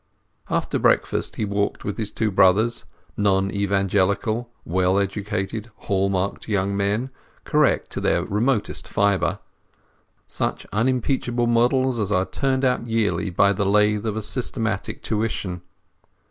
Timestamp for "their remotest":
8.01-8.87